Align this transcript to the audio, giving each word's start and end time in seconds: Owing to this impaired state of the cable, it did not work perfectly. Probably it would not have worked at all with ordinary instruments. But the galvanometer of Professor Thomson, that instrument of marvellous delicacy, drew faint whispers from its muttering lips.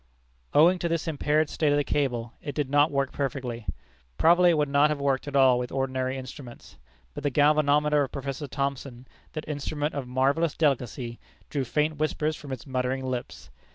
Owing 0.55 0.79
to 0.79 0.89
this 0.89 1.07
impaired 1.07 1.47
state 1.47 1.71
of 1.71 1.77
the 1.77 1.83
cable, 1.83 2.33
it 2.41 2.55
did 2.55 2.71
not 2.71 2.89
work 2.89 3.11
perfectly. 3.11 3.67
Probably 4.17 4.49
it 4.49 4.57
would 4.57 4.67
not 4.67 4.89
have 4.89 4.99
worked 4.99 5.27
at 5.27 5.35
all 5.35 5.59
with 5.59 5.71
ordinary 5.71 6.17
instruments. 6.17 6.79
But 7.13 7.21
the 7.21 7.29
galvanometer 7.29 8.01
of 8.01 8.11
Professor 8.11 8.47
Thomson, 8.47 9.07
that 9.33 9.47
instrument 9.47 9.93
of 9.93 10.07
marvellous 10.07 10.57
delicacy, 10.57 11.19
drew 11.51 11.65
faint 11.65 11.97
whispers 11.97 12.35
from 12.35 12.51
its 12.51 12.65
muttering 12.65 13.05
lips. 13.05 13.51